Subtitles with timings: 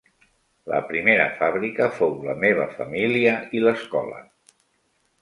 [0.71, 4.27] La primera fàbrica fou la meva família i l'escola.